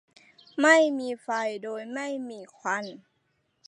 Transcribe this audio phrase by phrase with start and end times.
[0.61, 1.27] ไม่มีไฟ
[1.63, 2.85] โดยไม่มีควัน